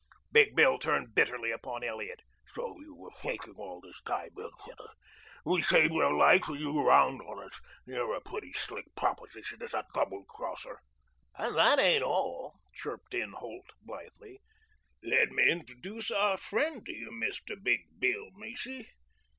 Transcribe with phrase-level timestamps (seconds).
[0.31, 2.21] Big Bill turned bitterly upon Elliot.
[2.55, 4.89] "So you were faking all the time, young fellow.
[5.45, 7.61] We save your life and you round on us.
[7.85, 10.79] You're a pretty slick proposition as a double crosser."
[11.35, 14.41] "And that ain't all," chirped up Holt blithely.
[15.03, 17.55] "Let me introduce our friend to you, Mr.
[17.61, 18.89] Big Bill Macy.